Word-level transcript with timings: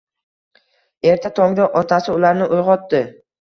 Erta 1.11 1.31
tongda 1.41 1.67
otasi 1.83 2.11
ularni 2.15 2.49
uyg`otdi 2.57 3.05